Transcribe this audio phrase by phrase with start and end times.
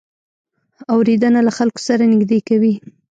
[0.93, 2.73] اورېدنه له خلکو سره نږدې کوي.